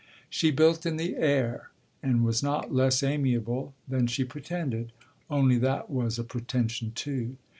She 0.31 0.49
built 0.49 0.83
in 0.87 0.97
the 0.97 1.15
air 1.15 1.69
and 2.01 2.25
was 2.25 2.41
not 2.41 2.73
less 2.73 3.03
amiable 3.03 3.75
than 3.87 4.07
she 4.07 4.23
pretended, 4.23 4.93
only 5.29 5.59
that 5.59 5.91
was 5.91 6.17
a 6.17 6.23
pretension 6.23 6.91
too. 6.95 7.37